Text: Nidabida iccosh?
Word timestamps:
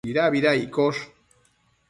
Nidabida 0.07 0.51
iccosh? 0.61 1.03